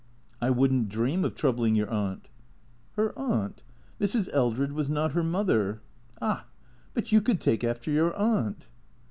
[0.41, 2.27] "I would n't dream of troubling your aunt."
[2.93, 3.61] Her aunt?
[3.99, 4.29] Mrs.
[4.33, 5.83] Eldred was not her mother.
[6.19, 6.47] Ah,
[6.95, 8.67] but you could take after your aunt.